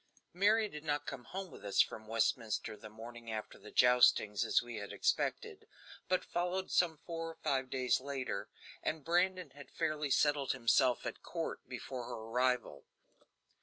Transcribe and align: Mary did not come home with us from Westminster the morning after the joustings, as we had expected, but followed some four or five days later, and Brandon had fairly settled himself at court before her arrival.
Mary 0.33 0.67
did 0.67 0.83
not 0.83 1.05
come 1.05 1.25
home 1.25 1.51
with 1.51 1.63
us 1.63 1.79
from 1.79 2.07
Westminster 2.07 2.75
the 2.75 2.89
morning 2.89 3.31
after 3.31 3.59
the 3.59 3.69
joustings, 3.69 4.43
as 4.43 4.59
we 4.59 4.77
had 4.77 4.91
expected, 4.91 5.67
but 6.07 6.25
followed 6.25 6.71
some 6.71 6.97
four 7.05 7.29
or 7.29 7.35
five 7.43 7.69
days 7.69 7.99
later, 8.01 8.49
and 8.81 9.05
Brandon 9.05 9.51
had 9.51 9.69
fairly 9.69 10.09
settled 10.09 10.53
himself 10.53 11.05
at 11.05 11.21
court 11.21 11.59
before 11.69 12.05
her 12.05 12.15
arrival. 12.17 12.83